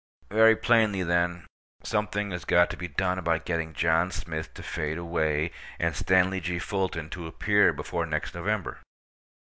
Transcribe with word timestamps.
Very 0.31 0.55
plainly, 0.55 1.03
then, 1.03 1.45
something 1.83 2.31
has 2.31 2.43
got 2.43 2.71
to 2.71 2.75
be 2.75 2.87
done 2.87 3.19
about 3.19 3.45
getting 3.45 3.75
John 3.75 4.09
Smith 4.09 4.51
to 4.55 4.63
fade 4.63 4.97
away, 4.97 5.51
and 5.77 5.95
Stanley 5.95 6.39
G. 6.39 6.57
Fulton 6.57 7.07
to 7.11 7.27
appear 7.27 7.71
before 7.71 8.07
next 8.07 8.33
November. 8.33 8.79